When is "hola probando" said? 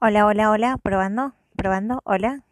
0.52-1.34